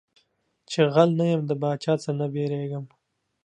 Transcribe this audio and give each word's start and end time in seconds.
چي 0.69 0.81
غل 0.93 1.09
نه 1.19 1.25
يم 1.31 1.41
د 1.47 1.51
باچا 1.61 1.93
څه 2.03 2.11
نه 2.19 2.25
بيرېږم. 2.33 2.85